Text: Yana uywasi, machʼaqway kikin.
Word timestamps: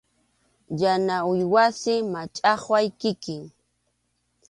Yana 0.81 1.15
uywasi, 1.31 1.93
machʼaqway 2.13 2.87
kikin. 3.01 3.43